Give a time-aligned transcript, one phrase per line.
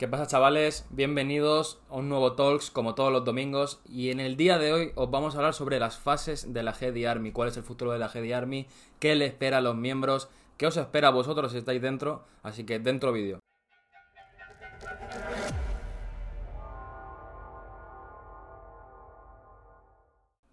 [0.00, 0.86] ¿Qué pasa chavales?
[0.88, 4.92] Bienvenidos a un nuevo Talks como todos los domingos y en el día de hoy
[4.94, 7.92] os vamos a hablar sobre las fases de la GD Army, cuál es el futuro
[7.92, 8.66] de la GD Army,
[8.98, 12.64] qué le espera a los miembros, qué os espera a vosotros si estáis dentro, así
[12.64, 13.40] que dentro vídeo.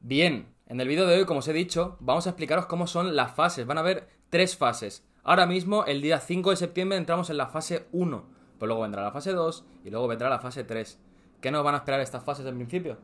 [0.02, 3.16] Bien, en el vídeo de hoy, como os he dicho, vamos a explicaros cómo son
[3.16, 3.66] las fases.
[3.66, 5.07] Van a haber tres fases.
[5.23, 8.37] Ahora mismo, el día 5 de septiembre, entramos en la fase 1.
[8.58, 11.00] Pues luego vendrá la fase 2 y luego vendrá la fase 3.
[11.41, 12.98] ¿Qué nos van a esperar estas fases en principio?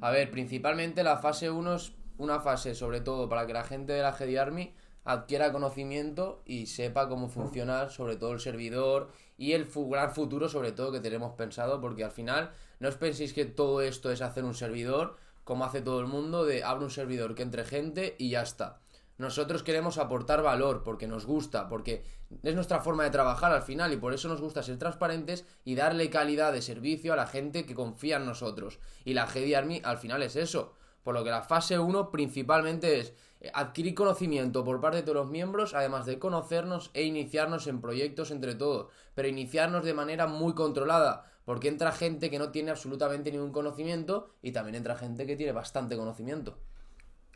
[0.00, 3.92] A ver, principalmente la fase 1 es una fase, sobre todo, para que la gente
[3.92, 4.72] de la GD Army
[5.06, 10.72] adquiera conocimiento y sepa cómo funciona sobre todo el servidor y el gran futuro sobre
[10.72, 14.44] todo que tenemos pensado porque al final no os penséis que todo esto es hacer
[14.44, 18.30] un servidor como hace todo el mundo de abre un servidor que entre gente y
[18.30, 18.80] ya está.
[19.18, 22.04] Nosotros queremos aportar valor porque nos gusta, porque
[22.42, 25.74] es nuestra forma de trabajar al final y por eso nos gusta ser transparentes y
[25.74, 28.78] darle calidad de servicio a la gente que confía en nosotros.
[29.04, 30.74] Y la GD Army al final es eso.
[31.02, 35.16] Por lo que la fase 1 principalmente es eh, adquirir conocimiento por parte de todos
[35.16, 40.26] los miembros, además de conocernos e iniciarnos en proyectos entre todos, pero iniciarnos de manera
[40.26, 45.26] muy controlada, porque entra gente que no tiene absolutamente ningún conocimiento y también entra gente
[45.26, 46.58] que tiene bastante conocimiento.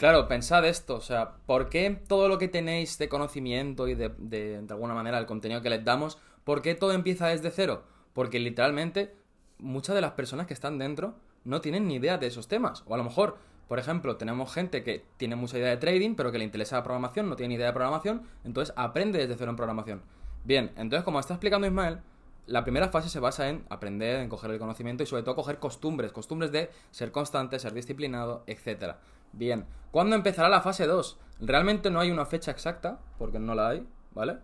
[0.01, 4.09] Claro, pensad esto, o sea, ¿por qué todo lo que tenéis de conocimiento y de,
[4.17, 7.83] de, alguna manera el contenido que les damos, ¿por qué todo empieza desde cero?
[8.15, 9.15] Porque literalmente
[9.59, 12.95] muchas de las personas que están dentro no tienen ni idea de esos temas, o
[12.95, 13.37] a lo mejor
[13.69, 16.83] por ejemplo, tenemos gente que tiene mucha idea de trading, pero que le interesa la
[16.83, 20.01] programación, no tiene ni idea de programación, entonces aprende desde cero en programación.
[20.45, 21.99] Bien, entonces como está explicando Ismael,
[22.47, 25.59] la primera fase se basa en aprender, en coger el conocimiento y sobre todo coger
[25.59, 28.95] costumbres, costumbres de ser constante, ser disciplinado, etc.
[29.33, 31.19] Bien, ¿cuándo empezará la fase 2?
[31.41, 34.39] Realmente no hay una fecha exacta, porque no la hay, ¿vale?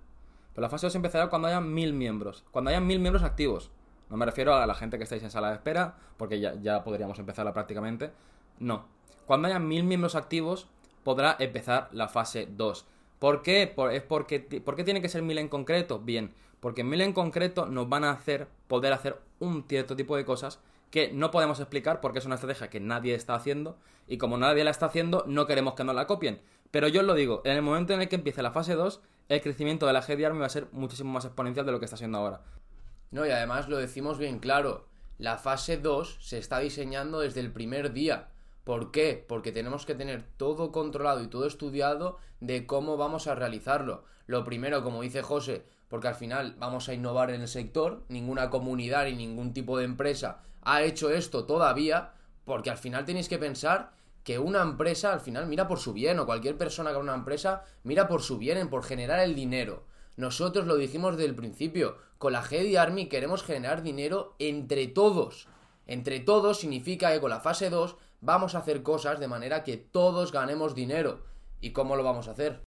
[0.54, 3.70] Pero la fase 2 empezará cuando haya mil miembros, cuando haya mil miembros activos.
[4.08, 7.18] No me refiero a la gente que estáis en sala de espera, porque ya, podríamos
[7.18, 8.12] empezarla prácticamente.
[8.58, 8.86] No,
[9.26, 10.68] cuando haya mil miembros activos,
[11.04, 12.86] podrá empezar la fase 2.
[13.18, 13.74] ¿Por qué?
[13.92, 15.98] Es porque, ¿Por qué tiene que ser mil en concreto?
[15.98, 20.24] Bien, porque mil en concreto nos van a hacer poder hacer un cierto tipo de
[20.24, 20.60] cosas
[20.96, 23.76] que no podemos explicar porque es una estrategia que nadie está haciendo
[24.06, 26.40] y como nadie la está haciendo no queremos que nos la copien.
[26.70, 29.02] Pero yo os lo digo, en el momento en el que empiece la fase 2,
[29.28, 31.84] el crecimiento de la GD Army va a ser muchísimo más exponencial de lo que
[31.84, 32.40] está siendo ahora.
[33.10, 34.86] No, y además lo decimos bien claro,
[35.18, 38.28] la fase 2 se está diseñando desde el primer día.
[38.64, 39.22] ¿Por qué?
[39.28, 44.04] Porque tenemos que tener todo controlado y todo estudiado de cómo vamos a realizarlo.
[44.26, 48.50] Lo primero, como dice José, porque al final vamos a innovar en el sector, ninguna
[48.50, 52.10] comunidad ni ningún tipo de empresa ha hecho esto todavía,
[52.44, 53.92] porque al final tenéis que pensar
[54.24, 57.62] que una empresa al final mira por su bien, o cualquier persona que una empresa
[57.84, 59.84] mira por su bien, por generar el dinero.
[60.16, 65.46] Nosotros lo dijimos desde el principio, con la GD Army queremos generar dinero entre todos.
[65.86, 69.76] Entre todos significa que con la fase 2 vamos a hacer cosas de manera que
[69.76, 71.20] todos ganemos dinero.
[71.60, 72.65] ¿Y cómo lo vamos a hacer?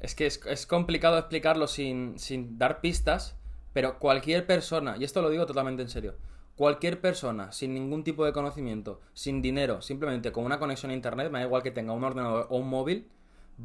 [0.00, 3.36] Es que es, complicado explicarlo sin, sin dar pistas,
[3.72, 6.16] pero cualquier persona, y esto lo digo totalmente en serio,
[6.56, 11.30] cualquier persona sin ningún tipo de conocimiento, sin dinero, simplemente con una conexión a internet,
[11.30, 13.08] me da igual que tenga un ordenador o un móvil,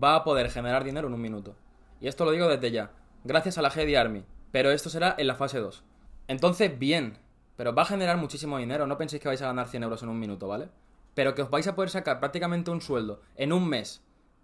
[0.01, 1.55] va a poder generar dinero en un minuto.
[2.01, 2.91] Y esto lo digo desde ya,
[3.23, 5.83] gracias a la GD Army, pero esto será en la fase 2.
[6.27, 7.17] Entonces, bien,
[7.55, 8.87] pero va a generar muchísimo dinero.
[8.87, 10.69] No penséis que vais a ganar 100 euros en un minuto, ¿vale?
[11.13, 14.03] Pero que os vais a poder sacar prácticamente un sueldo en un mes,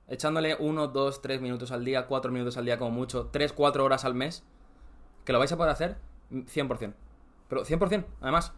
[0.10, 3.86] echándole 1, 2, 3 minutos al día, 4 minutos al día como mucho, 3, 4
[3.86, 4.44] horas al mes,
[5.24, 5.98] que lo vais a poder hacer
[6.32, 6.94] 100%.
[7.48, 8.54] Pero 100%, además.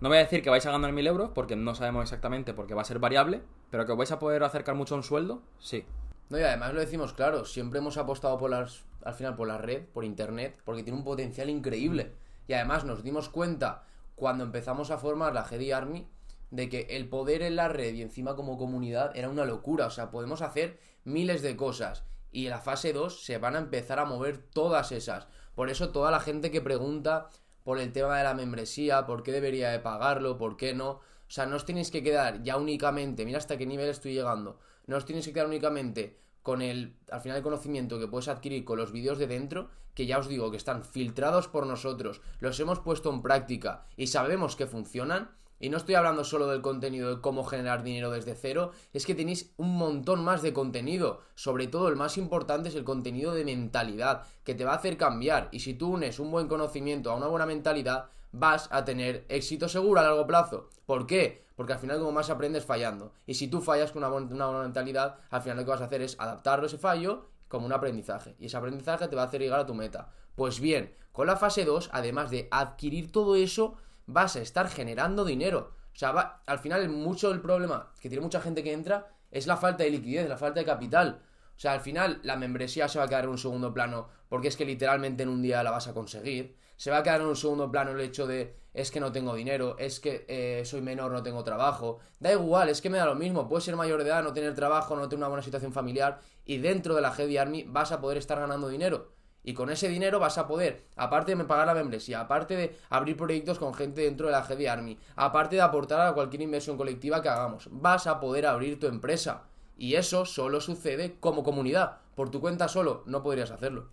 [0.00, 2.74] No voy a decir que vais a ganar 1000 euros, porque no sabemos exactamente, porque
[2.74, 3.40] va a ser variable,
[3.70, 5.84] pero que os vais a poder acercar mucho a un sueldo, sí.
[6.28, 9.58] No, y además lo decimos claro, siempre hemos apostado por las, al final por la
[9.58, 12.14] red, por internet, porque tiene un potencial increíble.
[12.48, 13.84] Y además nos dimos cuenta
[14.16, 16.08] cuando empezamos a formar la GD Army
[16.50, 19.86] de que el poder en la red y encima como comunidad era una locura.
[19.86, 22.04] O sea, podemos hacer miles de cosas.
[22.30, 25.26] Y en la fase 2 se van a empezar a mover todas esas.
[25.54, 27.28] Por eso toda la gente que pregunta
[27.64, 30.90] por el tema de la membresía, por qué debería de pagarlo, por qué no.
[30.90, 31.00] O
[31.34, 34.58] sea, no os tenéis que quedar ya únicamente, mira hasta qué nivel estoy llegando.
[34.86, 38.64] No os tenéis que quedar únicamente con el, al final, el conocimiento que puedes adquirir
[38.64, 42.58] con los vídeos de dentro, que ya os digo que están filtrados por nosotros, los
[42.60, 45.30] hemos puesto en práctica y sabemos que funcionan.
[45.62, 49.14] Y no estoy hablando solo del contenido de cómo generar dinero desde cero, es que
[49.14, 51.20] tenéis un montón más de contenido.
[51.36, 54.96] Sobre todo el más importante es el contenido de mentalidad, que te va a hacer
[54.96, 55.48] cambiar.
[55.52, 59.68] Y si tú unes un buen conocimiento a una buena mentalidad, vas a tener éxito
[59.68, 60.68] seguro a largo plazo.
[60.84, 61.44] ¿Por qué?
[61.54, 63.12] Porque al final como más aprendes fallando.
[63.24, 66.02] Y si tú fallas con una, buena mentalidad, al final lo que vas a hacer
[66.02, 68.34] es adaptarlo ese fallo como un aprendizaje.
[68.40, 70.10] Y ese aprendizaje te va a hacer llegar a tu meta.
[70.34, 73.76] Pues bien, con la fase 2, además de adquirir todo eso,
[74.06, 75.74] vas a estar generando dinero.
[75.92, 79.46] O sea, va, al final mucho del problema que tiene mucha gente que entra es
[79.46, 81.22] la falta de liquidez, la falta de capital.
[81.56, 84.48] O sea, al final la membresía se va a quedar en un segundo plano porque
[84.48, 86.56] es que literalmente en un día la vas a conseguir.
[86.76, 89.34] Se va a quedar en un segundo plano el hecho de es que no tengo
[89.34, 91.98] dinero, es que eh, soy menor, no tengo trabajo.
[92.18, 93.48] Da igual, es que me da lo mismo.
[93.48, 96.58] Puedes ser mayor de edad, no tener trabajo, no tener una buena situación familiar y
[96.58, 99.12] dentro de la Heavy Army vas a poder estar ganando dinero.
[99.44, 103.16] Y con ese dinero vas a poder, aparte de pagar la membresía, aparte de abrir
[103.16, 107.22] proyectos con gente dentro de la Heavy Army, aparte de aportar a cualquier inversión colectiva
[107.22, 109.44] que hagamos, vas a poder abrir tu empresa.
[109.76, 111.98] Y eso solo sucede como comunidad.
[112.14, 113.88] Por tu cuenta solo no podrías hacerlo.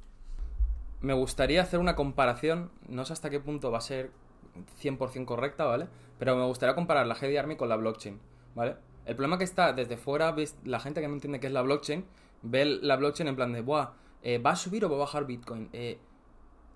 [1.01, 4.11] Me gustaría hacer una comparación, no sé hasta qué punto va a ser
[4.83, 5.87] 100% correcta, ¿vale?
[6.19, 8.19] Pero me gustaría comparar la Heavy Army con la blockchain,
[8.53, 8.75] ¿vale?
[9.05, 10.35] El problema que está desde fuera,
[10.65, 12.05] la gente que no entiende qué es la blockchain,
[12.43, 13.93] ve la blockchain en plan de, Buah,
[14.23, 15.69] eh, ¿va a subir o va a bajar Bitcoin?
[15.73, 15.99] Eh,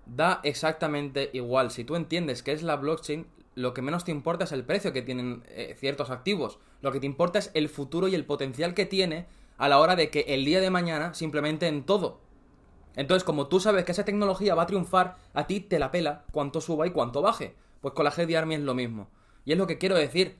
[0.06, 1.70] da exactamente igual.
[1.70, 4.92] Si tú entiendes qué es la blockchain, lo que menos te importa es el precio
[4.92, 6.58] que tienen eh, ciertos activos.
[6.80, 9.26] Lo que te importa es el futuro y el potencial que tiene
[9.56, 12.20] a la hora de que el día de mañana simplemente en todo.
[12.96, 16.24] Entonces, como tú sabes que esa tecnología va a triunfar, a ti te la pela
[16.32, 17.54] cuánto suba y cuánto baje.
[17.80, 19.08] Pues con la GD Army es lo mismo.
[19.44, 20.38] Y es lo que quiero decir.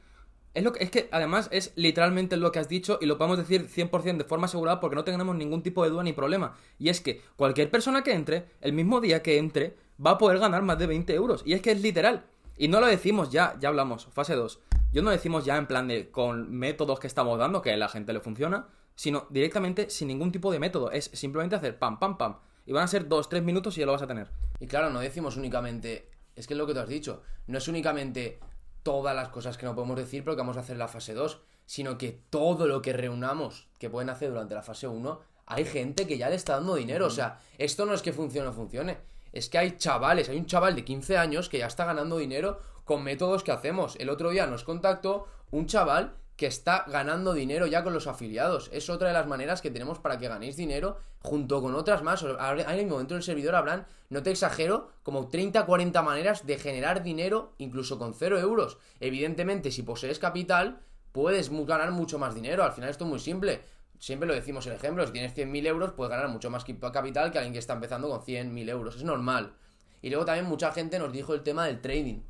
[0.54, 3.38] Es, lo que, es que además es literalmente lo que has dicho y lo podemos
[3.38, 6.56] decir 100% de forma asegurada porque no tenemos ningún tipo de duda ni problema.
[6.78, 10.38] Y es que cualquier persona que entre, el mismo día que entre, va a poder
[10.38, 11.42] ganar más de 20 euros.
[11.44, 12.24] Y es que es literal.
[12.56, 14.60] Y no lo decimos ya, ya hablamos, fase 2.
[14.92, 17.88] Yo no decimos ya en plan de con métodos que estamos dando, que a la
[17.88, 20.92] gente le funciona, sino directamente sin ningún tipo de método.
[20.92, 22.36] Es simplemente hacer pam, pam, pam.
[22.64, 24.30] Y van a ser 2-3 minutos y ya lo vas a tener.
[24.60, 27.66] Y claro, no decimos únicamente, es que es lo que tú has dicho, no es
[27.66, 28.38] únicamente
[28.84, 31.98] todas las cosas que no podemos decir porque vamos a hacer la fase 2, sino
[31.98, 36.18] que todo lo que reunamos que pueden hacer durante la fase 1, hay gente que
[36.18, 37.06] ya le está dando dinero.
[37.06, 38.98] O sea, esto no es que funcione o funcione.
[39.32, 42.60] Es que hay chavales, hay un chaval de 15 años que ya está ganando dinero
[42.84, 43.96] con métodos que hacemos.
[43.96, 48.68] El otro día nos contactó un chaval que está ganando dinero ya con los afiliados.
[48.72, 52.22] Es otra de las maneras que tenemos para que ganéis dinero junto con otras más.
[52.22, 57.02] En el momento del servidor habrán, no te exagero, como 30, 40 maneras de generar
[57.02, 58.78] dinero incluso con 0 euros.
[58.98, 60.80] Evidentemente, si posees capital,
[61.12, 62.64] puedes ganar mucho más dinero.
[62.64, 63.62] Al final esto es muy simple.
[64.00, 67.38] Siempre lo decimos el ejemplo, si tienes 100.000 euros, puedes ganar mucho más capital que
[67.38, 68.96] alguien que está empezando con 100.000 euros.
[68.96, 69.54] Es normal.
[70.02, 72.20] Y luego también mucha gente nos dijo el tema del trading.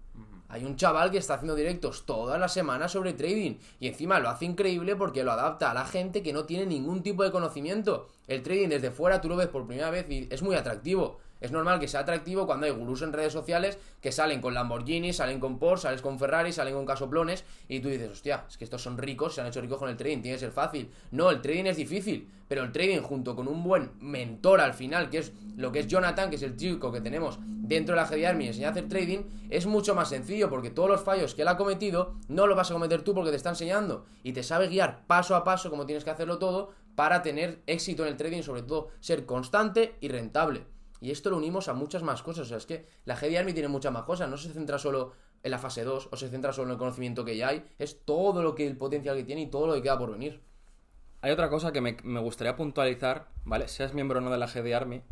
[0.48, 4.28] Hay un chaval que está haciendo directos todas las semanas sobre trading y encima lo
[4.28, 8.08] hace increíble porque lo adapta a la gente que no tiene ningún tipo de conocimiento.
[8.28, 11.18] El trading desde fuera tú lo ves por primera vez y es muy atractivo.
[11.44, 15.12] Es normal que sea atractivo cuando hay gurús en redes sociales que salen con Lamborghini,
[15.12, 18.64] salen con Porsche, salen con Ferrari, salen con casoplones y tú dices, hostia, es que
[18.64, 20.90] estos son ricos, se han hecho ricos con el trading, tiene que ser fácil.
[21.10, 25.10] No, el trading es difícil, pero el trading junto con un buen mentor al final,
[25.10, 28.06] que es lo que es Jonathan, que es el chico que tenemos dentro de la
[28.06, 31.42] GD Army enseña a hacer trading, es mucho más sencillo porque todos los fallos que
[31.42, 34.42] él ha cometido no los vas a cometer tú porque te está enseñando y te
[34.42, 38.16] sabe guiar paso a paso como tienes que hacerlo todo para tener éxito en el
[38.16, 40.64] trading, sobre todo ser constante y rentable.
[41.00, 42.46] Y esto lo unimos a muchas más cosas.
[42.46, 44.28] O sea, es que la GD Army tiene muchas más cosas.
[44.28, 45.12] No se centra solo
[45.42, 47.64] en la fase 2 o se centra solo en el conocimiento que ya hay.
[47.78, 50.40] Es todo lo que el potencial que tiene y todo lo que queda por venir.
[51.20, 53.68] Hay otra cosa que me, gustaría puntualizar, ¿vale?
[53.68, 55.02] Seas miembro o no de la GD Army.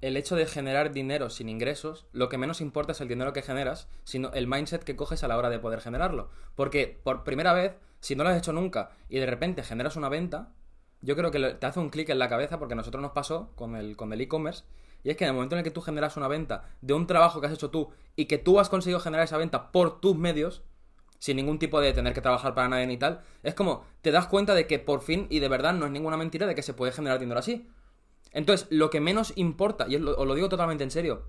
[0.00, 3.40] El hecho de generar dinero sin ingresos, lo que menos importa es el dinero que
[3.40, 6.30] generas, sino el mindset que coges a la hora de poder generarlo.
[6.56, 10.08] Porque por primera vez, si no lo has hecho nunca y de repente generas una
[10.08, 10.52] venta,
[11.02, 13.50] yo creo que te hace un clic en la cabeza porque a nosotros nos pasó
[13.56, 14.64] con el con el e-commerce
[15.04, 17.06] y es que en el momento en el que tú generas una venta de un
[17.06, 20.16] trabajo que has hecho tú y que tú has conseguido generar esa venta por tus
[20.16, 20.62] medios,
[21.18, 24.26] sin ningún tipo de tener que trabajar para nadie ni tal, es como te das
[24.26, 26.74] cuenta de que por fin y de verdad no es ninguna mentira de que se
[26.74, 27.68] puede generar dinero así.
[28.32, 31.24] Entonces, lo que menos importa, y os lo digo totalmente en serio,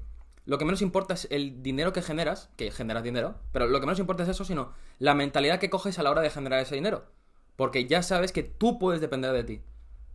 [0.46, 3.86] lo que menos importa es el dinero que generas, que generas dinero, pero lo que
[3.86, 6.76] menos importa es eso, sino la mentalidad que coges a la hora de generar ese
[6.76, 7.06] dinero.
[7.56, 9.62] Porque ya sabes que tú puedes depender de ti.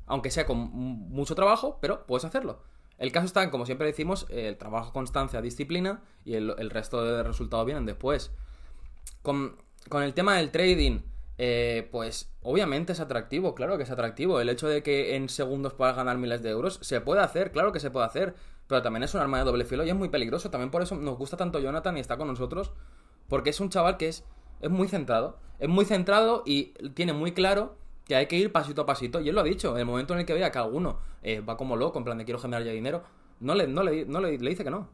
[0.07, 2.63] Aunque sea con mucho trabajo, pero puedes hacerlo.
[2.99, 7.65] El caso está como siempre decimos, el trabajo, constancia, disciplina y el, resto de resultados
[7.65, 8.33] vienen después.
[9.23, 9.57] Con,
[9.93, 11.01] el tema del trading,
[11.39, 14.41] eh, pues obviamente es atractivo, claro que es atractivo.
[14.41, 17.73] El hecho de que en segundos puedas ganar miles de euros, se puede hacer, claro
[17.73, 18.35] que se puede hacer,
[18.67, 20.51] pero también es un arma de doble filo y es muy peligroso.
[20.51, 22.73] También por eso nos gusta tanto Jonathan y está con nosotros,
[23.29, 24.25] porque es un chaval que es,
[24.61, 25.39] es muy centrado.
[25.61, 27.77] Es muy centrado y tiene muy claro
[28.09, 29.21] que hay que ir pasito a pasito.
[29.21, 31.41] Y él lo ha dicho, en el momento en el que vea que alguno eh,
[31.41, 33.05] va como loco, en plan de quiero generar ya dinero,
[33.39, 34.89] no le, no le, no le, dice que no.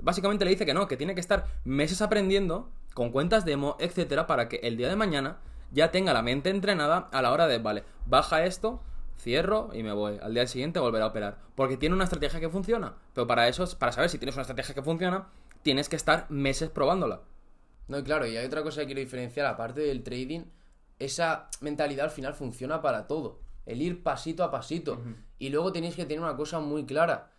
[0.00, 4.26] Básicamente le dice que no, que tiene que estar meses aprendiendo con cuentas demo, etcétera,
[4.26, 5.38] para que el día de mañana
[5.72, 8.82] ya tenga la mente entrenada a la hora de, vale, baja esto,
[9.18, 10.18] cierro y me voy.
[10.22, 11.38] Al día siguiente volveré a operar.
[11.54, 12.94] Porque tiene una estrategia que funciona.
[13.14, 15.28] Pero para eso, para saber si tienes una estrategia que funciona,
[15.62, 17.22] tienes que estar meses probándola.
[17.88, 20.42] No, claro, y hay otra cosa que quiero diferenciar, aparte del trading,
[20.98, 23.40] esa mentalidad al final funciona para todo.
[23.66, 25.00] El ir pasito a pasito.
[25.38, 27.32] Y luego tenéis que tener una cosa muy clara.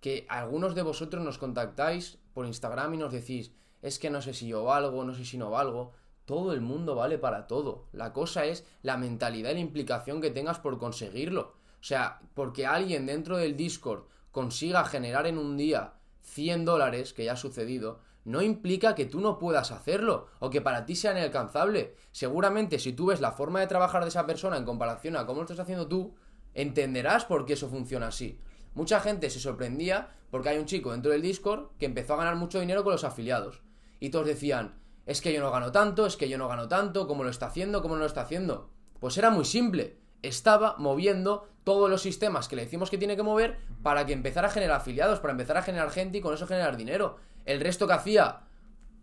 [0.00, 3.52] Que algunos de vosotros nos contactáis por Instagram y nos decís,
[3.82, 5.92] es que no sé si yo valgo, no sé si no valgo.
[6.24, 7.88] Todo el mundo vale para todo.
[7.92, 11.54] La cosa es la mentalidad y la implicación que tengas por conseguirlo.
[11.80, 17.24] O sea, porque alguien dentro del Discord consiga generar en un día 100 dólares, que
[17.24, 21.12] ya ha sucedido, no implica que tú no puedas hacerlo o que para ti sea
[21.12, 21.96] inalcanzable.
[22.12, 25.38] Seguramente si tú ves la forma de trabajar de esa persona en comparación a cómo
[25.38, 26.14] lo estás haciendo tú,
[26.54, 28.38] entenderás por qué eso funciona así.
[28.74, 32.36] Mucha gente se sorprendía porque hay un chico dentro del Discord que empezó a ganar
[32.36, 33.62] mucho dinero con los afiliados.
[34.00, 37.06] Y todos decían, es que yo no gano tanto, es que yo no gano tanto,
[37.06, 37.82] ¿cómo lo está haciendo?
[37.82, 38.70] ¿Cómo no lo está haciendo?
[38.98, 39.98] Pues era muy simple.
[40.22, 44.48] Estaba moviendo todos los sistemas que le decimos que tiene que mover para que empezara
[44.48, 47.16] a generar afiliados, para empezar a generar gente y con eso generar dinero.
[47.44, 48.40] El resto que hacía,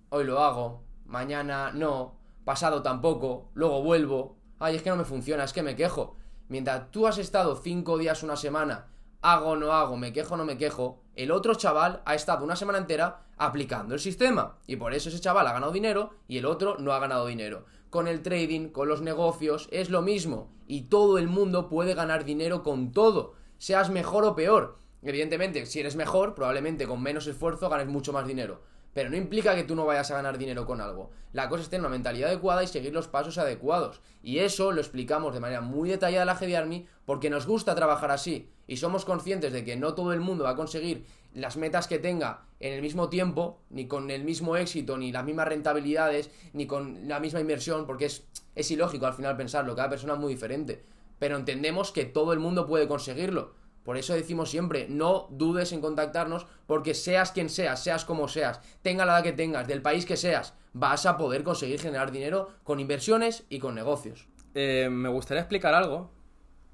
[0.09, 5.43] hoy lo hago, mañana no, pasado tampoco, luego vuelvo, ay, es que no me funciona,
[5.43, 6.15] es que me quejo.
[6.47, 8.87] Mientras tú has estado cinco días, una semana,
[9.21, 12.77] hago, no hago, me quejo, no me quejo, el otro chaval ha estado una semana
[12.77, 14.57] entera aplicando el sistema.
[14.67, 17.65] Y por eso ese chaval ha ganado dinero y el otro no ha ganado dinero.
[17.89, 20.51] Con el trading, con los negocios, es lo mismo.
[20.67, 24.77] Y todo el mundo puede ganar dinero con todo, seas mejor o peor.
[25.01, 28.61] Evidentemente, si eres mejor, probablemente con menos esfuerzo ganes mucho más dinero.
[28.93, 31.11] Pero no implica que tú no vayas a ganar dinero con algo.
[31.31, 34.01] La cosa es tener una mentalidad adecuada y seguir los pasos adecuados.
[34.23, 37.75] Y eso lo explicamos de manera muy detallada en la GD Army porque nos gusta
[37.75, 38.49] trabajar así.
[38.67, 41.99] Y somos conscientes de que no todo el mundo va a conseguir las metas que
[41.99, 46.65] tenga en el mismo tiempo, ni con el mismo éxito, ni las mismas rentabilidades, ni
[46.65, 50.33] con la misma inversión, porque es, es ilógico al final pensarlo, cada persona es muy
[50.33, 50.83] diferente.
[51.19, 53.53] Pero entendemos que todo el mundo puede conseguirlo.
[53.89, 58.61] Por eso decimos siempre, no dudes en contactarnos porque seas quien seas, seas como seas,
[58.83, 62.51] tenga la edad que tengas, del país que seas, vas a poder conseguir generar dinero
[62.63, 64.27] con inversiones y con negocios.
[64.53, 66.11] Eh, me gustaría explicar algo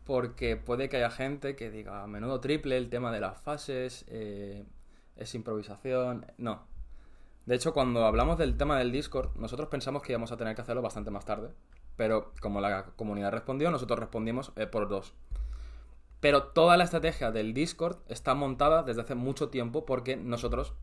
[0.03, 4.03] porque puede que haya gente que diga, a menudo triple el tema de las fases,
[4.09, 4.65] eh,
[5.15, 6.25] es improvisación.
[6.37, 6.67] No.
[7.45, 10.63] De hecho, cuando hablamos del tema del Discord, nosotros pensamos que íbamos a tener que
[10.63, 11.51] hacerlo bastante más tarde.
[11.95, 15.13] Pero como la comunidad respondió, nosotros respondimos eh, por dos.
[16.25, 20.73] Pero toda la estrategia del Discord está montada desde hace mucho tiempo porque nosotros...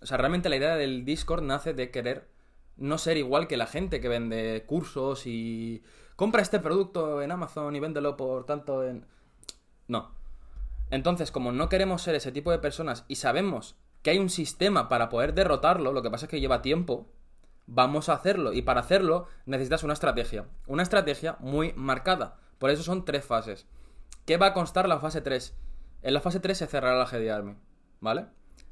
[0.00, 2.26] O sea, realmente la idea del Discord nace de querer
[2.76, 5.84] no ser igual que la gente que vende cursos y
[6.16, 9.06] compra este producto en Amazon y véndelo por tanto en...
[9.86, 10.16] No.
[10.90, 14.88] Entonces, como no queremos ser ese tipo de personas y sabemos que hay un sistema
[14.88, 17.06] para poder derrotarlo, lo que pasa es que lleva tiempo,
[17.68, 18.52] vamos a hacerlo.
[18.52, 20.48] Y para hacerlo necesitas una estrategia.
[20.66, 22.40] Una estrategia muy marcada.
[22.58, 23.68] Por eso son tres fases.
[24.24, 25.56] ¿Qué va a constar la fase 3?
[26.02, 27.56] En la fase 3 se cerrará la GD Army,
[28.00, 28.26] ¿vale?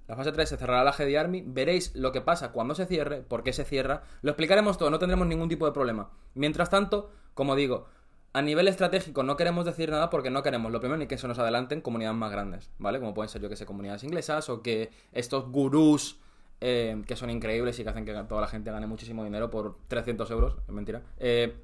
[0.07, 3.23] La fase 3 se cerrará la GD Army, veréis lo que pasa cuando se cierre,
[3.23, 6.11] por qué se cierra, lo explicaremos todo, no tendremos ningún tipo de problema.
[6.35, 7.87] Mientras tanto, como digo,
[8.33, 11.27] a nivel estratégico no queremos decir nada porque no queremos, lo primero, ni que se
[11.27, 13.01] nos adelanten comunidades más grandes, ¿vale?
[13.01, 16.21] Como pueden ser, yo que sé, comunidades inglesas o que estos gurús
[16.61, 19.79] eh, que son increíbles y que hacen que toda la gente gane muchísimo dinero por
[19.89, 21.03] 300 euros, es mentira.
[21.19, 21.57] Eh,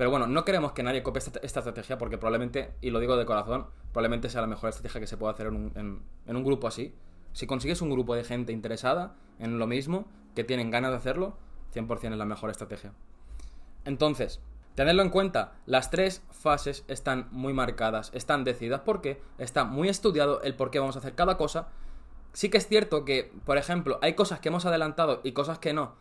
[0.00, 3.26] pero bueno, no queremos que nadie copie esta, estrategia porque probablemente, y lo digo de
[3.26, 6.94] corazón, probablemente sea la mejor estrategia que se pueda hacer en un, grupo así.
[7.34, 11.36] Si consigues un grupo de gente interesada en lo mismo, que tienen ganas de hacerlo,
[11.74, 12.94] 100% es la mejor estrategia.
[13.84, 14.40] Entonces,
[14.74, 20.40] Tenerlo en cuenta, las tres fases están muy marcadas, están decididas porque está muy estudiado
[20.40, 21.68] el por qué vamos a hacer cada cosa.
[22.32, 25.74] Sí que es cierto que, por ejemplo, hay cosas que hemos adelantado y cosas que
[25.74, 25.96] no,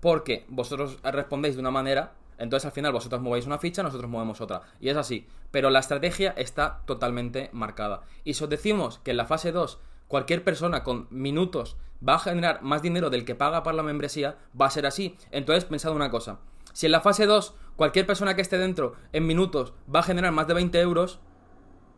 [0.00, 4.40] porque vosotros respondéis de una manera entonces al final vosotros movéis una ficha, nosotros movemos
[4.40, 4.62] otra.
[4.80, 5.26] Y es así.
[5.50, 8.02] Pero la estrategia está totalmente marcada.
[8.24, 11.76] Y si os decimos que en la fase 2 cualquier persona con minutos
[12.06, 15.16] va a generar más dinero del que paga para la membresía, va a ser así.
[15.30, 16.38] Entonces pensad una cosa.
[16.72, 20.32] Si en la fase 2 cualquier persona que esté dentro en minutos va a generar
[20.32, 21.20] más de 20 euros,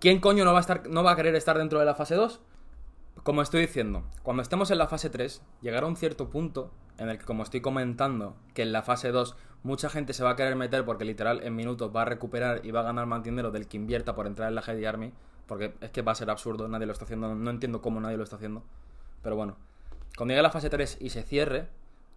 [0.00, 2.14] ¿quién coño no va a, estar, no va a querer estar dentro de la fase
[2.14, 2.40] 2?
[3.22, 7.18] Como estoy diciendo, cuando estemos en la fase 3, llegará un cierto punto en el
[7.18, 10.56] que, como estoy comentando, que en la fase 2 mucha gente se va a querer
[10.56, 13.66] meter porque literal en minutos va a recuperar y va a ganar más dinero del
[13.66, 15.12] que invierta por entrar en la GD Army,
[15.46, 18.16] porque es que va a ser absurdo, nadie lo está haciendo, no entiendo cómo nadie
[18.16, 18.62] lo está haciendo.
[19.22, 19.56] Pero bueno,
[20.16, 21.68] cuando llegue la fase 3 y se cierre,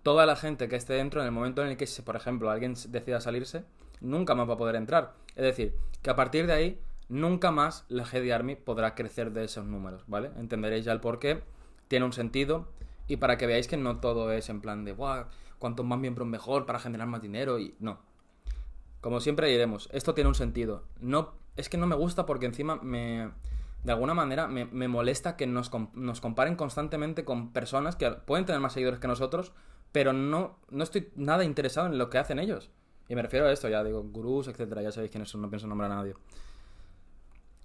[0.04, 2.76] toda la gente que esté dentro, en el momento en el que, por ejemplo, alguien
[2.90, 3.64] decida salirse,
[4.02, 5.14] nunca más va a poder entrar.
[5.36, 9.46] Es decir, que a partir de ahí nunca más la GD Army podrá crecer de
[9.46, 10.32] esos números, ¿vale?
[10.38, 11.42] Entenderéis ya el por qué,
[11.88, 12.68] tiene un sentido
[13.08, 15.26] y para que veáis que no todo es en plan de, ¡buah!
[15.60, 18.00] Cuanto más miembros mejor para generar más dinero y no.
[19.02, 20.84] Como siempre diremos, esto tiene un sentido.
[21.00, 23.32] No es que no me gusta porque encima me...
[23.84, 28.46] De alguna manera me, me molesta que nos, nos comparen constantemente con personas que pueden
[28.46, 29.52] tener más seguidores que nosotros,
[29.92, 32.72] pero no, no estoy nada interesado en lo que hacen ellos.
[33.10, 35.68] Y me refiero a esto, ya digo, gurús, etcétera, ya sabéis quiénes son, no pienso
[35.68, 36.14] nombrar a nadie.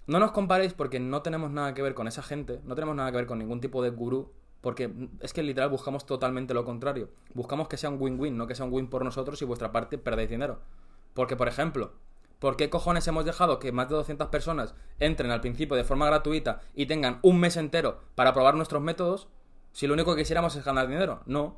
[0.07, 3.11] No nos comparéis porque no tenemos nada que ver con esa gente, no tenemos nada
[3.11, 4.31] que ver con ningún tipo de gurú,
[4.61, 7.09] porque es que literal buscamos totalmente lo contrario.
[7.33, 9.97] Buscamos que sea un win-win, no que sea un win por nosotros y vuestra parte
[9.97, 10.59] perdéis dinero.
[11.13, 11.93] Porque, por ejemplo,
[12.39, 16.05] ¿por qué cojones hemos dejado que más de 200 personas entren al principio de forma
[16.05, 19.27] gratuita y tengan un mes entero para probar nuestros métodos
[19.71, 21.21] si lo único que quisiéramos es ganar dinero?
[21.25, 21.57] No.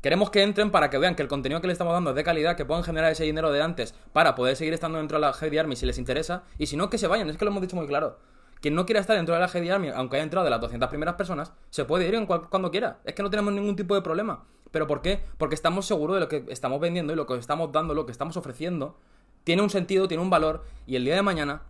[0.00, 2.22] Queremos que entren para que vean que el contenido que le estamos dando es de
[2.22, 5.32] calidad, que puedan generar ese dinero de antes para poder seguir estando dentro de la
[5.32, 7.62] Heavy Army si les interesa, y si no, que se vayan, es que lo hemos
[7.62, 8.16] dicho muy claro.
[8.60, 10.88] Quien no quiera estar dentro de la Heavy Army, aunque haya entrado de las 200
[10.88, 12.98] primeras personas, se puede ir en cual- cuando quiera.
[13.04, 14.44] Es que no tenemos ningún tipo de problema.
[14.70, 15.22] ¿Pero por qué?
[15.38, 18.12] Porque estamos seguros de lo que estamos vendiendo y lo que estamos dando, lo que
[18.12, 18.96] estamos ofreciendo,
[19.44, 21.62] tiene un sentido, tiene un valor, y el día de mañana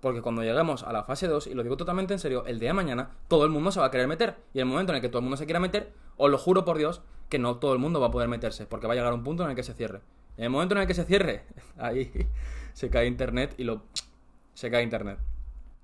[0.00, 2.68] porque cuando lleguemos a la fase 2, y lo digo totalmente en serio, el día
[2.68, 4.36] de mañana todo el mundo se va a querer meter.
[4.54, 6.64] Y el momento en el que todo el mundo se quiera meter, os lo juro
[6.64, 9.12] por Dios, que no todo el mundo va a poder meterse, porque va a llegar
[9.12, 10.02] un punto en el que se cierre.
[10.36, 11.44] En el momento en el que se cierre,
[11.78, 12.12] ahí
[12.72, 13.82] se cae internet y lo...
[14.54, 15.18] se cae internet.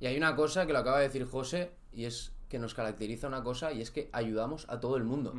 [0.03, 3.29] Y hay una cosa que lo acaba de decir José, y es que nos caracteriza
[3.29, 5.33] una cosa, y es que ayudamos a todo el mundo.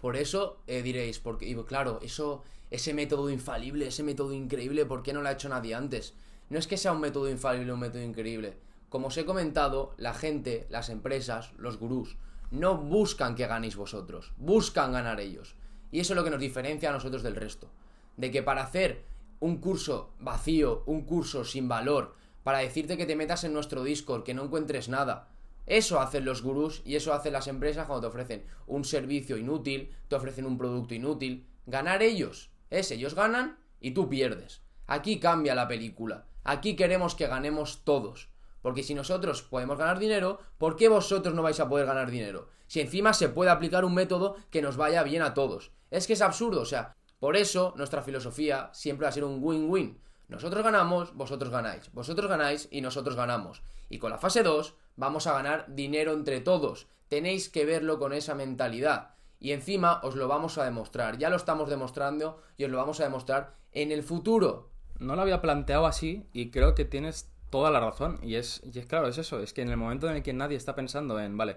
[0.00, 5.04] Por eso eh, diréis, porque, y claro, eso, ese método infalible, ese método increíble, ¿por
[5.04, 6.14] qué no lo ha hecho nadie antes?
[6.50, 8.56] No es que sea un método infalible o un método increíble.
[8.88, 12.16] Como os he comentado, la gente, las empresas, los gurús,
[12.50, 15.54] no buscan que ganéis vosotros, buscan ganar ellos.
[15.92, 17.70] Y eso es lo que nos diferencia a nosotros del resto.
[18.16, 19.04] De que para hacer
[19.38, 22.16] un curso vacío, un curso sin valor,
[22.48, 25.28] para decirte que te metas en nuestro Discord, que no encuentres nada,
[25.66, 29.94] eso hacen los gurús y eso hacen las empresas cuando te ofrecen un servicio inútil,
[30.08, 31.46] te ofrecen un producto inútil.
[31.66, 34.62] Ganar ellos es ellos ganan y tú pierdes.
[34.86, 36.24] Aquí cambia la película.
[36.42, 38.30] Aquí queremos que ganemos todos.
[38.62, 42.48] Porque si nosotros podemos ganar dinero, ¿por qué vosotros no vais a poder ganar dinero?
[42.66, 45.70] Si encima se puede aplicar un método que nos vaya bien a todos.
[45.90, 49.36] Es que es absurdo, o sea, por eso nuestra filosofía siempre va a ser un
[49.42, 50.00] win-win.
[50.28, 51.90] Nosotros ganamos, vosotros ganáis.
[51.92, 53.62] Vosotros ganáis y nosotros ganamos.
[53.88, 56.86] Y con la fase 2 vamos a ganar dinero entre todos.
[57.08, 59.14] Tenéis que verlo con esa mentalidad.
[59.40, 61.16] Y encima os lo vamos a demostrar.
[61.18, 64.68] Ya lo estamos demostrando y os lo vamos a demostrar en el futuro.
[64.98, 68.18] No lo había planteado así y creo que tienes toda la razón.
[68.22, 69.40] Y es, y es claro, es eso.
[69.40, 71.56] Es que en el momento en el que nadie está pensando en, vale,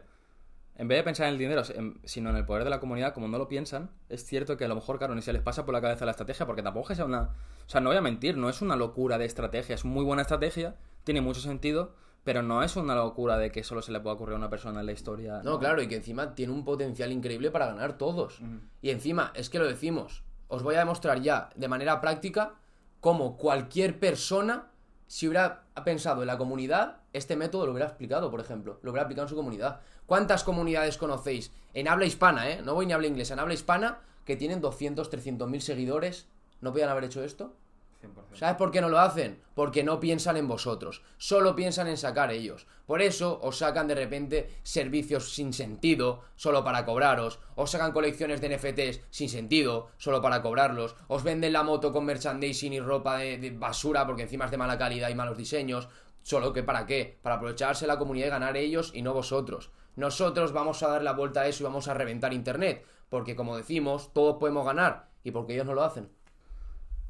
[0.81, 1.61] en vez de pensar en el dinero,
[2.05, 4.67] sino en el poder de la comunidad, como no lo piensan, es cierto que a
[4.67, 6.87] lo mejor, claro, ni se les pasa por la cabeza la estrategia, porque tampoco es
[6.87, 7.35] que sea una...
[7.67, 10.23] O sea, no voy a mentir, no es una locura de estrategia, es muy buena
[10.23, 14.15] estrategia, tiene mucho sentido, pero no es una locura de que solo se le pueda
[14.15, 15.41] ocurrir a una persona en la historia.
[15.43, 18.39] No, claro, y que encima tiene un potencial increíble para ganar todos.
[18.81, 22.55] Y encima, es que lo decimos, os voy a demostrar ya de manera práctica
[23.01, 24.71] cómo cualquier persona,
[25.05, 29.05] si hubiera pensado en la comunidad, este método lo hubiera explicado, por ejemplo, lo hubiera
[29.05, 29.81] aplicado en su comunidad.
[30.05, 32.61] ¿Cuántas comunidades conocéis en habla hispana, eh?
[32.63, 36.27] No voy ni a habla inglesa, en habla hispana, que tienen 200, 300 mil seguidores?
[36.61, 37.53] ¿No podían haber hecho esto?
[38.01, 38.35] 100%.
[38.35, 39.39] ¿Sabes por qué no lo hacen?
[39.53, 42.65] Porque no piensan en vosotros, solo piensan en sacar ellos.
[42.85, 48.41] Por eso os sacan de repente servicios sin sentido, solo para cobraros, os sacan colecciones
[48.41, 53.17] de NFTs sin sentido, solo para cobrarlos, os venden la moto con merchandising y ropa
[53.17, 55.87] de, de basura porque encima es de mala calidad y malos diseños,
[56.23, 57.19] solo que para qué?
[57.21, 59.71] Para aprovecharse la comunidad y ganar ellos y no vosotros.
[59.95, 63.57] Nosotros vamos a dar la vuelta a eso y vamos a reventar internet, porque como
[63.57, 66.09] decimos, todos podemos ganar, y porque ellos no lo hacen.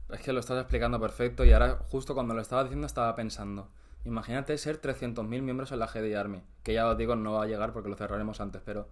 [0.09, 3.69] Es que lo estás explicando perfecto y ahora justo cuando lo estaba diciendo estaba pensando.
[4.03, 7.47] Imagínate ser 300.000 miembros en la GD Army, que ya os digo no va a
[7.47, 8.89] llegar porque lo cerraremos antes, pero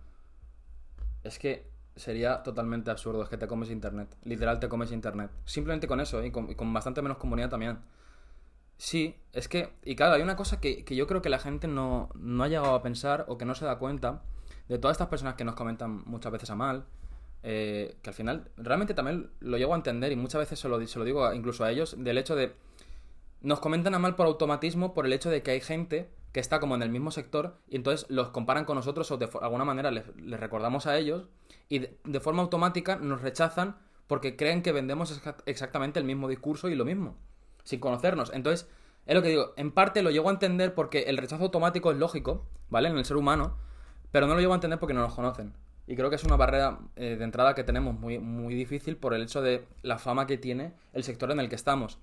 [1.24, 5.88] es que sería totalmente absurdo, es que te comes internet, literal te comes internet, simplemente
[5.88, 7.80] con eso y con, y con bastante menos comunidad también.
[8.80, 11.68] Sí, es que, y claro, hay una cosa que, que yo creo que la gente
[11.68, 14.24] no, no ha llegado a pensar o que no se da cuenta
[14.70, 16.86] de todas estas personas que nos comentan muchas veces a mal,
[17.44, 20.86] eh, que al final realmente también lo llego a entender y muchas veces se lo,
[20.88, 22.54] se lo digo incluso a ellos, del hecho de
[23.42, 26.60] nos comentan a mal por automatismo por el hecho de que hay gente que está
[26.62, 29.92] como en el mismo sector y entonces los comparan con nosotros o de alguna manera
[29.92, 31.28] les, les recordamos a ellos
[31.70, 36.28] y de, de forma automática nos rechazan porque creen que vendemos exa- exactamente el mismo
[36.30, 37.18] discurso y lo mismo,
[37.64, 38.32] sin conocernos.
[38.34, 38.68] Entonces,
[39.06, 41.98] es lo que digo, en parte lo llego a entender porque el rechazo automático es
[41.98, 42.90] lógico, ¿vale?
[42.90, 43.58] En el ser humano,
[44.12, 45.54] pero no lo llego a entender porque no nos conocen.
[45.88, 49.16] Y creo que es una barrera eh, de entrada que tenemos muy, muy difícil por
[49.16, 51.98] el hecho de la fama que tiene el sector en el que estamos.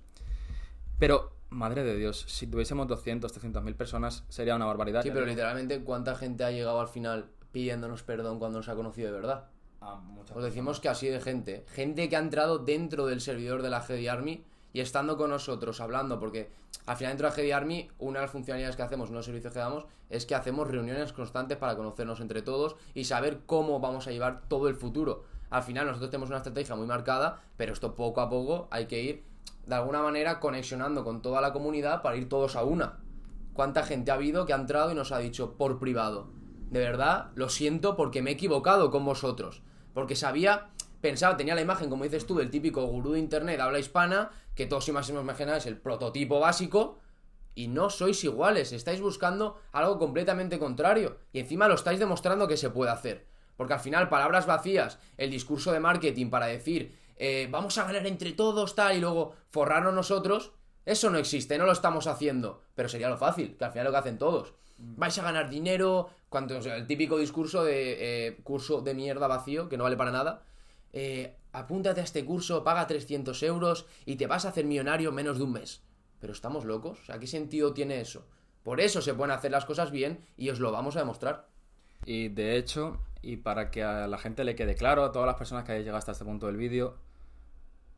[0.99, 5.03] Pero, madre de Dios, si tuviésemos 200, 300 mil personas sería una barbaridad.
[5.03, 9.07] Sí, pero literalmente, ¿cuánta gente ha llegado al final pidiéndonos perdón cuando nos ha conocido
[9.07, 9.45] de verdad?
[9.79, 10.01] Ah,
[10.35, 11.63] Os decimos que así de gente.
[11.69, 14.43] Gente que ha entrado dentro del servidor de la GD Army
[14.77, 16.51] y estando con nosotros hablando, porque
[16.85, 19.25] al final dentro de Heavy Army, una de las funcionalidades que hacemos, uno de los
[19.25, 23.79] servicios que damos, es que hacemos reuniones constantes para conocernos entre todos y saber cómo
[23.79, 25.23] vamos a llevar todo el futuro.
[25.49, 29.01] Al final nosotros tenemos una estrategia muy marcada, pero esto poco a poco hay que
[29.01, 29.23] ir
[29.65, 32.99] de alguna manera conexionando con toda la comunidad para ir todos a una.
[33.53, 36.27] ¿Cuánta gente ha habido que ha entrado y nos ha dicho por privado?
[36.69, 39.63] De verdad, lo siento porque me he equivocado con vosotros.
[39.95, 40.67] Porque sabía,
[41.01, 44.65] pensaba, tenía la imagen, como dices tú, del típico gurú de internet habla hispana, que
[44.65, 46.99] todos y más imagináis el prototipo básico,
[47.55, 52.57] y no sois iguales, estáis buscando algo completamente contrario, y encima lo estáis demostrando que
[52.57, 53.25] se puede hacer.
[53.55, 58.05] Porque al final, palabras vacías, el discurso de marketing para decir, eh, vamos a ganar
[58.05, 60.51] entre todos, tal, y luego forrarnos nosotros,
[60.85, 62.61] eso no existe, no lo estamos haciendo.
[62.75, 64.53] Pero sería lo fácil, que al final lo que hacen todos.
[64.77, 69.77] Vais a ganar dinero, cuando, el típico discurso de eh, curso de mierda vacío, que
[69.77, 70.43] no vale para nada.
[70.99, 75.15] Eh, apúntate a este curso, paga 300 euros y te vas a hacer millonario en
[75.15, 75.83] menos de un mes.
[76.19, 78.25] Pero estamos locos, o sea, ¿qué sentido tiene eso?
[78.63, 81.49] Por eso se pueden hacer las cosas bien y os lo vamos a demostrar.
[82.03, 85.35] Y de hecho, y para que a la gente le quede claro, a todas las
[85.35, 86.97] personas que hayan llegado hasta este punto del vídeo,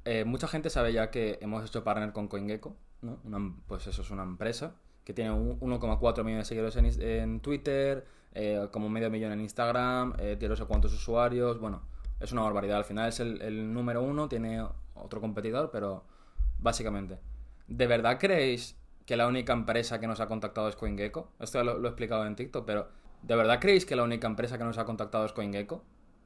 [0.04, 3.56] eh, mucha gente sabe ya que hemos hecho partner con CoinGecko, ¿no?
[3.66, 8.90] pues eso es una empresa que tiene 1,4 millones de seguidores en, Twitter, eh, como
[8.90, 11.82] medio millón en Instagram, eh, no sé cuántos usuarios, bueno,
[12.20, 12.78] es una barbaridad.
[12.78, 16.04] Al final es el, número uno, tiene otro competidor, pero
[16.60, 17.20] básicamente.
[17.68, 21.32] ¿De verdad creéis que la única empresa que nos ha contactado es CoinGecko?
[21.40, 22.90] Esto lo, lo he explicado en TikTok, pero
[23.22, 25.84] ¿de verdad creéis que la única empresa que nos ha contactado es CoinGecko?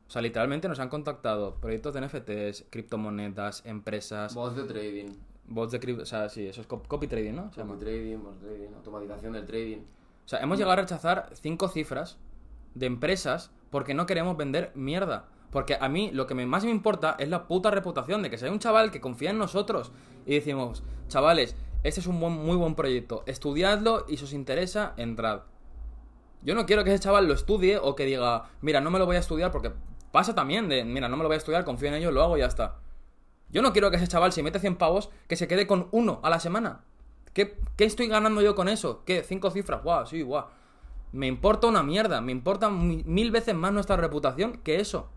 [0.08, 4.36] O sea, literalmente nos han contactado proyectos de NFTs, criptomonedas, empresas.
[4.36, 5.12] Bots de trading.
[5.48, 6.04] Bots de cripto.
[6.04, 7.52] O sea, sí, eso es copy trading, ¿no?
[7.56, 9.80] Copy trading, bots trading, automatización del trading.
[10.26, 12.18] O sea, hemos llegado a rechazar cinco cifras
[12.76, 15.26] de empresas porque no queremos vender mierda.
[15.54, 18.44] Porque a mí lo que más me importa es la puta reputación de que si
[18.44, 19.94] hay un chaval que confía en nosotros
[20.26, 25.44] y decimos, chavales, este es un muy buen proyecto, estudiadlo y si os interesa, entrad.
[26.42, 29.06] Yo no quiero que ese chaval lo estudie o que diga, mira, no me lo
[29.06, 29.72] voy a estudiar porque
[30.14, 32.38] Pasa también de, mira, no me lo voy a estudiar, confío en ello, lo hago
[32.38, 32.76] y ya está.
[33.50, 36.20] Yo no quiero que ese chaval, si mete 100 pavos, que se quede con uno
[36.22, 36.82] a la semana.
[37.34, 39.02] ¿Qué, estoy ganando yo con eso?
[39.06, 39.24] ¿Qué?
[39.24, 39.82] ¿Cinco cifras?
[39.82, 40.46] Guau, sí, guau.
[41.14, 45.10] Me importa una mierda, me importa mil veces más nuestra reputación que eso.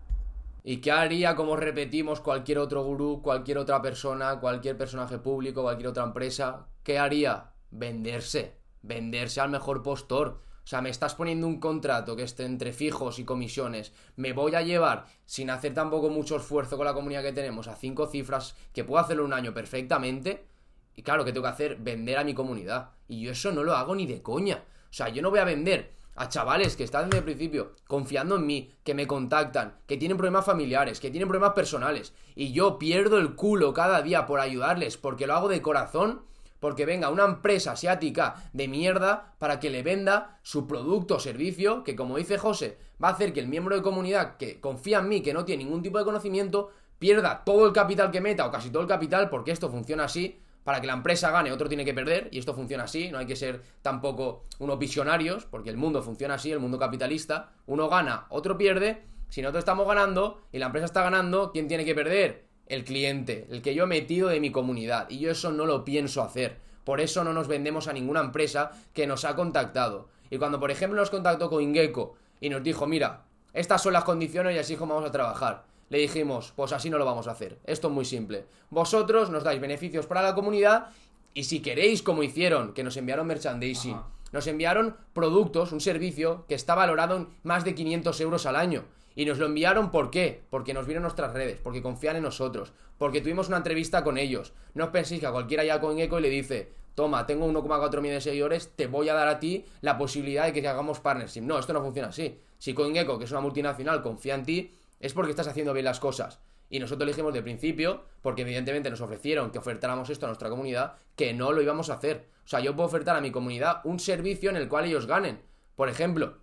[0.63, 5.89] ¿Y qué haría, como repetimos, cualquier otro gurú, cualquier otra persona, cualquier personaje público, cualquier
[5.89, 6.67] otra empresa?
[6.83, 7.51] ¿Qué haría?
[7.71, 8.57] Venderse.
[8.81, 10.41] Venderse al mejor postor.
[10.67, 13.93] O sea, me estás poniendo un contrato que esté entre fijos y comisiones.
[14.17, 17.75] Me voy a llevar, sin hacer tampoco mucho esfuerzo con la comunidad que tenemos, a
[17.75, 20.45] cinco cifras que puedo hacerlo un año perfectamente.
[20.93, 21.77] Y claro, que tengo que hacer?
[21.77, 22.89] Vender a mi comunidad.
[23.07, 24.65] Y yo eso no lo hago ni de coña.
[24.89, 28.35] O sea, yo no voy a vender a chavales que están desde el principio confiando
[28.35, 32.13] en mí, que me contactan, que tienen problemas familiares, que tienen problemas personales.
[32.35, 36.23] Y yo pierdo el culo cada día por ayudarles porque lo hago de corazón
[36.59, 41.83] porque venga una empresa asiática de mierda para que le venda su producto o servicio,
[41.83, 45.09] que como dice José, va a hacer que el miembro de comunidad que confía en
[45.09, 48.51] mí, que no tiene ningún tipo de conocimiento, pierda todo el capital que meta o
[48.51, 50.41] casi todo el capital, porque esto funciona así.
[50.67, 53.25] Para que la empresa gane, otro tiene que perder, y esto funciona así, no hay
[53.25, 58.25] que ser tampoco unos visionarios, porque el mundo funciona así, el mundo capitalista, uno gana,
[58.27, 62.47] otro pierde, si nosotros estamos ganando y la empresa está ganando, ¿quién tiene que perder?
[62.65, 65.09] el cliente, el que yo he metido de mi comunidad.
[65.09, 66.57] Y yo eso no lo pienso hacer.
[66.83, 70.09] Por eso no nos vendemos a ninguna empresa que nos ha contactado.
[70.29, 73.21] Y cuando, por ejemplo, nos contactó con Ingeko y nos dijo, mira,
[73.53, 75.63] estas son las condiciones y así como vamos a trabajar.
[75.89, 77.59] Le dijimos, pues así no lo vamos a hacer.
[77.63, 78.45] Esto es muy simple.
[78.69, 80.87] Vosotros nos dais beneficios para la comunidad
[81.33, 83.97] y si queréis, como hicieron, que nos enviaron merchandising,
[84.31, 88.85] nos enviaron productos, un servicio que está valorado en más de 500 euros al año.
[89.15, 90.43] Y nos lo enviaron ¿por qué?
[90.49, 94.53] Porque nos vieron nuestras redes, porque confían en nosotros, porque tuvimos una entrevista con ellos.
[94.73, 98.01] No os penséis que a cualquiera ya con Eco y le dice, toma, tengo 1,4
[98.01, 101.41] millones de seguidores, te voy a dar a ti la posibilidad de que hagamos partnership.
[101.41, 102.39] No, esto no funciona así.
[102.59, 105.99] Si CoinGecko, que es una multinacional, confía en ti, es porque estás haciendo bien las
[105.99, 106.39] cosas.
[106.69, 110.95] Y nosotros dijimos de principio, porque evidentemente nos ofrecieron que ofertáramos esto a nuestra comunidad,
[111.15, 112.27] que no lo íbamos a hacer.
[112.43, 115.41] O sea, yo puedo ofertar a mi comunidad un servicio en el cual ellos ganen.
[115.75, 116.39] Por ejemplo,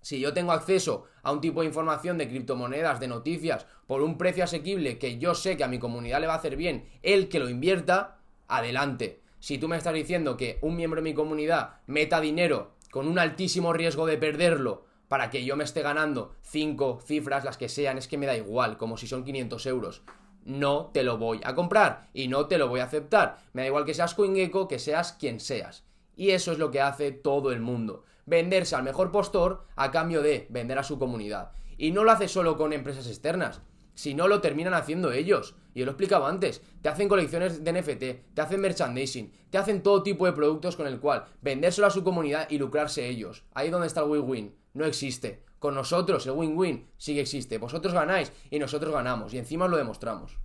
[0.00, 4.18] si yo tengo acceso a un tipo de información de criptomonedas, de noticias, por un
[4.18, 7.28] precio asequible que yo sé que a mi comunidad le va a hacer bien, el
[7.28, 9.22] que lo invierta, adelante.
[9.40, 13.18] Si tú me estás diciendo que un miembro de mi comunidad meta dinero con un
[13.18, 17.98] altísimo riesgo de perderlo para que yo me esté ganando cinco cifras, las que sean,
[17.98, 20.02] es que me da igual, como si son 500 euros.
[20.44, 23.38] No te lo voy a comprar y no te lo voy a aceptar.
[23.52, 25.84] Me da igual que seas CoinGecko, que seas quien seas.
[26.16, 30.22] Y eso es lo que hace todo el mundo venderse al mejor postor a cambio
[30.22, 31.52] de vender a su comunidad.
[31.76, 33.60] Y no lo hace solo con empresas externas.
[33.94, 35.54] Si no, lo terminan haciendo ellos.
[35.74, 36.62] Y yo lo he explicado antes.
[36.82, 40.86] Te hacen colecciones de NFT, te hacen merchandising, te hacen todo tipo de productos con
[40.86, 43.44] el cual vendérselo a su comunidad y lucrarse ellos.
[43.54, 44.54] Ahí es donde está el win-win.
[44.74, 45.42] No existe.
[45.58, 47.58] Con nosotros el win-win sí que existe.
[47.58, 49.32] Vosotros ganáis y nosotros ganamos.
[49.32, 50.38] Y encima os lo demostramos.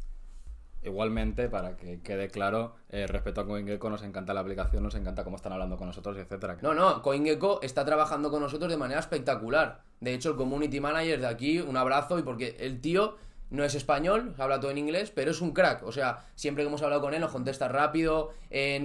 [0.82, 5.26] Igualmente, para que quede claro, eh, respecto a CoinGecko, nos encanta la aplicación, nos encanta
[5.26, 6.58] cómo están hablando con nosotros, etcétera.
[6.62, 9.82] No, no, CoinGecko está trabajando con nosotros de manera espectacular.
[10.00, 13.18] De hecho, el community manager de aquí, un abrazo, y porque el tío
[13.50, 15.84] no es español, habla todo en inglés, pero es un crack.
[15.84, 18.32] O sea, siempre que hemos hablado con él nos contesta rápido.
[18.50, 18.80] Eh,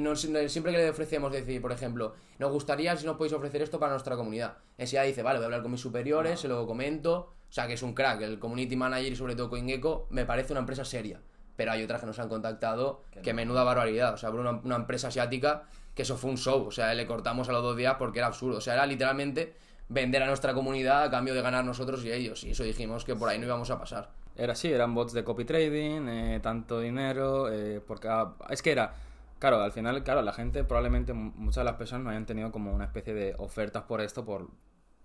[0.48, 3.92] siempre que le ofrecemos decir, por ejemplo, nos gustaría si nos podéis ofrecer esto para
[3.92, 4.56] nuestra comunidad.
[4.78, 7.34] Ya dice, vale, voy a hablar con mis superiores, se lo comento.
[7.48, 8.22] O sea, que es un crack.
[8.22, 11.20] El community manager y sobre todo CoinGecko me parece una empresa seria
[11.56, 14.14] pero hay otras que nos han contactado que, menuda barbaridad.
[14.14, 16.66] O sea, por una, empresa asiática que eso fue un show.
[16.66, 18.58] O sea, le cortamos a los dos días porque era absurdo.
[18.58, 19.54] O sea, era literalmente
[19.88, 22.42] vender a nuestra comunidad a cambio de ganar nosotros y ellos.
[22.44, 24.10] Y eso dijimos que por ahí no íbamos a pasar.
[24.36, 28.72] Era así, eran bots de copy trading, eh, tanto dinero, eh, porque ah, es que
[28.72, 28.94] era,
[29.38, 32.72] claro, al final, claro, la gente probablemente, muchas de las personas no hayan tenido como
[32.74, 34.50] una especie de ofertas por esto, por,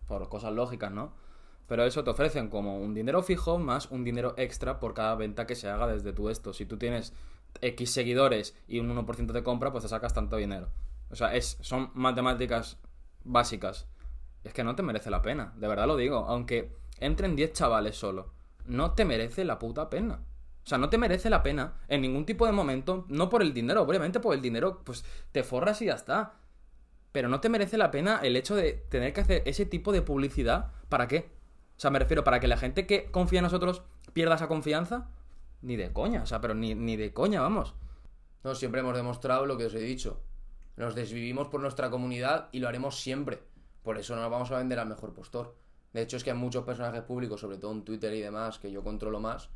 [0.07, 1.13] por cosas lógicas, ¿no?
[1.67, 5.45] Pero eso te ofrecen como un dinero fijo más un dinero extra por cada venta
[5.45, 6.51] que se haga desde tu esto.
[6.51, 7.13] Si tú tienes
[7.61, 10.69] X seguidores y un 1% de compra, pues te sacas tanto dinero.
[11.11, 12.79] O sea, es, son matemáticas
[13.23, 13.87] básicas.
[14.43, 16.25] Es que no te merece la pena, de verdad lo digo.
[16.27, 18.33] Aunque entren 10 chavales solo,
[18.69, 20.21] no te merece la puta pena.
[20.63, 23.53] O sea, no te merece la pena en ningún tipo de momento, no por el
[23.53, 26.33] dinero, obviamente por el dinero, pues te forras y ya está.
[27.11, 30.03] Pero no te merece la pena el hecho de tener que hacer ese tipo de
[30.03, 30.71] publicidad.
[30.87, 31.31] ¿Para qué?
[31.75, 33.81] O sea, me refiero, para que la gente que confía en nosotros
[34.13, 35.07] pierda esa confianza,
[35.61, 37.73] ni de coña, o sea, pero ni, ni de coña, vamos.
[38.43, 40.21] No, siempre hemos demostrado lo que os he dicho.
[40.77, 43.39] Nos desvivimos por nuestra comunidad y lo haremos siempre.
[43.81, 45.55] Por eso no nos vamos a vender al mejor postor.
[45.93, 48.71] De hecho, es que hay muchos personajes públicos, sobre todo en Twitter y demás, que
[48.71, 49.49] yo controlo más,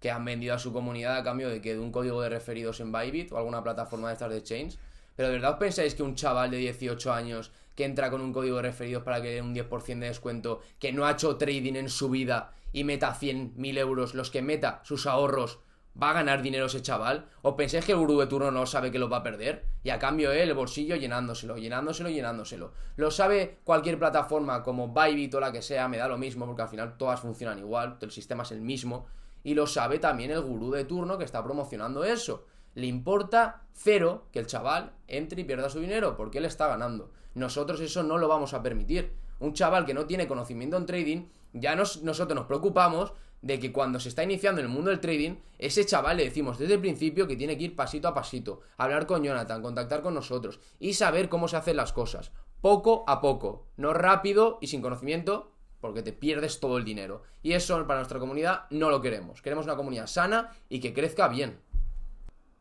[0.00, 2.80] que han vendido a su comunidad a cambio de que de un código de referidos
[2.80, 4.78] en Bybit o alguna plataforma de estas de Chains.
[5.16, 8.32] Pero de verdad os pensáis que un chaval de 18 años que entra con un
[8.32, 11.74] código de referidos para que dé un 10% de descuento, que no ha hecho trading
[11.74, 15.60] en su vida y meta 100.000 euros, los que meta sus ahorros,
[16.00, 17.26] ¿va a ganar dinero ese chaval?
[17.42, 19.66] ¿O pensáis que el gurú de turno no sabe que lo va a perder?
[19.82, 22.72] Y a cambio él, el bolsillo llenándoselo, llenándoselo, llenándoselo.
[22.96, 26.62] Lo sabe cualquier plataforma como Bybit o la que sea, me da lo mismo porque
[26.62, 29.06] al final todas funcionan igual, el sistema es el mismo.
[29.42, 32.46] Y lo sabe también el gurú de turno que está promocionando eso.
[32.74, 37.12] Le importa cero que el chaval entre y pierda su dinero porque él está ganando.
[37.34, 39.12] Nosotros eso no lo vamos a permitir.
[39.40, 44.00] Un chaval que no tiene conocimiento en trading, ya nosotros nos preocupamos de que cuando
[44.00, 47.26] se está iniciando en el mundo del trading, ese chaval le decimos desde el principio
[47.26, 51.28] que tiene que ir pasito a pasito, hablar con Jonathan, contactar con nosotros y saber
[51.28, 56.14] cómo se hacen las cosas, poco a poco, no rápido y sin conocimiento, porque te
[56.14, 57.22] pierdes todo el dinero.
[57.42, 59.42] Y eso para nuestra comunidad no lo queremos.
[59.42, 61.60] Queremos una comunidad sana y que crezca bien.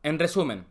[0.02, 0.66] En resumen,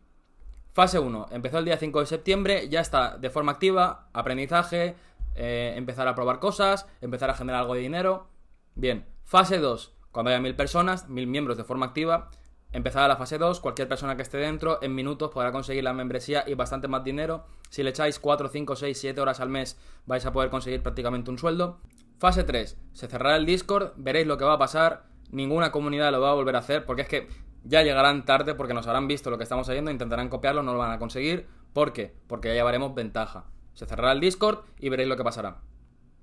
[0.72, 4.94] Fase 1, empezó el día 5 de septiembre, ya está de forma activa, aprendizaje,
[5.34, 8.28] eh, empezar a probar cosas, empezar a generar algo de dinero.
[8.74, 12.30] Bien, fase 2, cuando haya mil personas, mil miembros de forma activa,
[12.72, 16.44] empezará la fase 2, cualquier persona que esté dentro en minutos podrá conseguir la membresía
[16.46, 17.44] y bastante más dinero.
[17.68, 21.30] Si le echáis 4, 5, 6, 7 horas al mes vais a poder conseguir prácticamente
[21.30, 21.80] un sueldo.
[22.18, 26.22] Fase 3, se cerrará el Discord, veréis lo que va a pasar, ninguna comunidad lo
[26.22, 27.28] va a volver a hacer, porque es que
[27.64, 30.78] ya llegarán tarde porque nos habrán visto lo que estamos haciendo, intentarán copiarlo, no lo
[30.78, 31.46] van a conseguir.
[31.72, 32.14] ¿Por qué?
[32.26, 33.46] Porque ya llevaremos ventaja.
[33.74, 35.58] Se cerrará el Discord y veréis lo que pasará.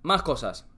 [0.01, 0.69] Más cosas.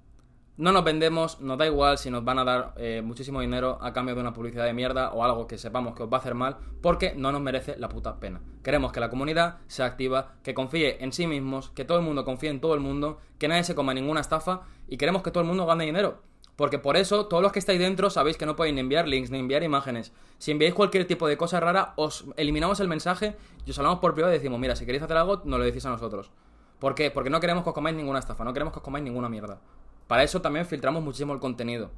[0.57, 3.93] No nos vendemos, nos da igual si nos van a dar eh, muchísimo dinero a
[3.93, 6.35] cambio de una publicidad de mierda o algo que sepamos que os va a hacer
[6.35, 8.41] mal, porque no nos merece la puta pena.
[8.61, 12.25] Queremos que la comunidad sea activa, que confíe en sí mismos, que todo el mundo
[12.25, 15.41] confíe en todo el mundo, que nadie se coma ninguna estafa y queremos que todo
[15.41, 16.21] el mundo gane dinero.
[16.61, 19.31] Porque por eso, todos los que estáis dentro sabéis que no podéis ni enviar links
[19.31, 20.13] ni enviar imágenes.
[20.37, 24.13] Si enviáis cualquier tipo de cosa rara, os eliminamos el mensaje y os hablamos por
[24.13, 26.29] privado y decimos, mira, si queréis hacer algo, nos lo decís a nosotros.
[26.77, 27.09] ¿Por qué?
[27.09, 29.59] Porque no queremos que os comáis ninguna estafa, no queremos que os comáis ninguna mierda.
[30.05, 31.89] Para eso también filtramos muchísimo el contenido.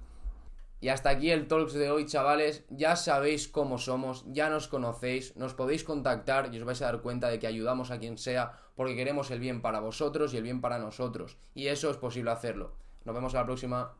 [0.80, 2.64] Y hasta aquí el Talks de hoy, chavales.
[2.70, 7.02] Ya sabéis cómo somos, ya nos conocéis, nos podéis contactar y os vais a dar
[7.02, 10.44] cuenta de que ayudamos a quien sea porque queremos el bien para vosotros y el
[10.44, 11.36] bien para nosotros.
[11.54, 12.78] Y eso es posible hacerlo.
[13.04, 13.98] Nos vemos a la próxima.